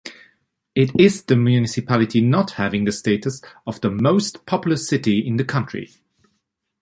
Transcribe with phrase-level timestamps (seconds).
[0.73, 5.45] It is the municipality not having the status of the most populous city in the
[5.45, 5.91] country.